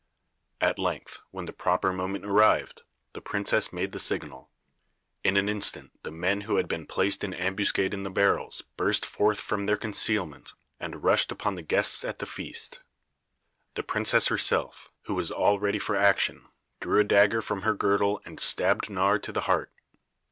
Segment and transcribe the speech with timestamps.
[0.59, 2.81] At length, when the proper moment arrived,
[3.13, 4.49] the princess made the signal.
[5.23, 9.05] In an instant the men who had been placed in ambuscade in the barrels burst
[9.05, 12.79] forth from their concealment and rushed upon the guests at the feast.
[13.75, 16.47] The princess herself, who was all ready for action,
[16.79, 19.71] drew a dagger from her girdle and stabbed Nawr to the heart.